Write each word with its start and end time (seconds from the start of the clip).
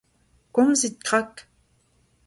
komzit 0.53 0.97
krak. 1.07 1.33